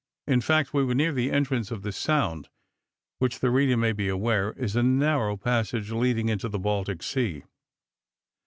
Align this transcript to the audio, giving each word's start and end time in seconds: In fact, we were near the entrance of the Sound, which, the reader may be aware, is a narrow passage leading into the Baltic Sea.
In 0.25 0.41
fact, 0.41 0.73
we 0.73 0.83
were 0.83 0.95
near 0.95 1.11
the 1.13 1.29
entrance 1.31 1.69
of 1.69 1.83
the 1.83 1.91
Sound, 1.91 2.49
which, 3.19 3.37
the 3.39 3.51
reader 3.51 3.77
may 3.77 3.91
be 3.93 4.09
aware, 4.09 4.51
is 4.53 4.75
a 4.75 4.81
narrow 4.81 5.37
passage 5.37 5.91
leading 5.91 6.27
into 6.27 6.49
the 6.49 6.57
Baltic 6.57 7.03
Sea. 7.03 7.43